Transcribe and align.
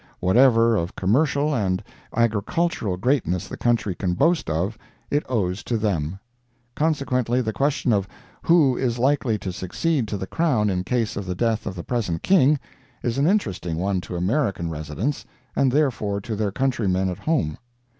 Whatever 0.19 0.75
of 0.77 0.95
commercial 0.95 1.53
and 1.53 1.83
agricultural 2.15 2.97
greatness 2.97 3.47
the 3.47 3.55
country 3.55 3.93
can 3.93 4.15
boast 4.15 4.49
of 4.49 4.75
it 5.11 5.23
owes 5.29 5.61
to 5.65 5.77
them. 5.77 6.17
Consequently 6.73 7.39
the 7.39 7.53
question 7.53 7.93
of 7.93 8.07
who 8.41 8.75
is 8.75 8.97
likely 8.97 9.37
to 9.37 9.51
succeed 9.51 10.07
to 10.07 10.17
the 10.17 10.25
crown 10.25 10.71
in 10.71 10.83
case 10.83 11.15
of 11.15 11.27
the 11.27 11.35
death 11.35 11.67
of 11.67 11.75
the 11.75 11.83
present 11.83 12.23
King, 12.23 12.59
is 13.03 13.19
an 13.19 13.27
interesting 13.27 13.75
one 13.77 14.01
to 14.01 14.15
American 14.15 14.71
residents, 14.71 15.23
and 15.55 15.71
therefore 15.71 16.19
to 16.19 16.35
their 16.35 16.51
countrymen 16.51 17.07
at 17.07 17.19
home. 17.19 17.59